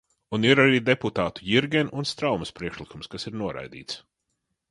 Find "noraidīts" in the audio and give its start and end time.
3.43-4.01